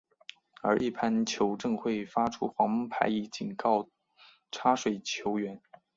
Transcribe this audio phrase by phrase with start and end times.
[0.63, 3.87] 而一般球证会发出黄牌以作警告
[4.51, 5.61] 插水球员。